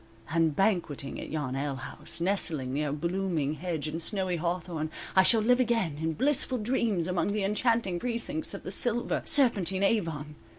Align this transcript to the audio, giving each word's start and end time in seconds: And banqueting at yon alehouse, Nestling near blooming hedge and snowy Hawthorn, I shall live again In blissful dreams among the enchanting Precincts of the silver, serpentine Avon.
And 0.31 0.55
banqueting 0.55 1.21
at 1.21 1.29
yon 1.29 1.55
alehouse, 1.55 2.19
Nestling 2.19 2.73
near 2.73 2.91
blooming 2.91 3.53
hedge 3.53 3.87
and 3.87 4.01
snowy 4.01 4.37
Hawthorn, 4.37 4.89
I 5.15 5.21
shall 5.21 5.41
live 5.41 5.59
again 5.59 5.99
In 6.01 6.13
blissful 6.13 6.57
dreams 6.57 7.07
among 7.07 7.33
the 7.33 7.43
enchanting 7.43 7.99
Precincts 7.99 8.55
of 8.55 8.63
the 8.63 8.71
silver, 8.71 9.21
serpentine 9.25 9.83
Avon. 9.83 10.33